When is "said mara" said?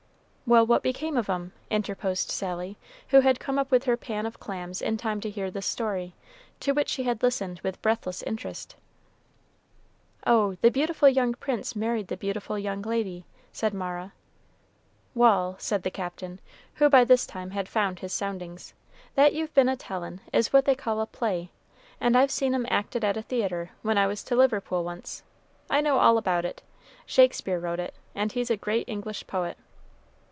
13.53-14.11